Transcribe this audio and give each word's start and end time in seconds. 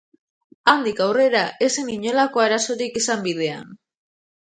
Handik 0.73 1.01
aurrera 1.05 1.43
ez 1.67 1.71
zen 1.81 1.93
inolako 1.99 2.45
arazorik 2.49 3.01
izan 3.05 3.25
bidean. 3.31 3.73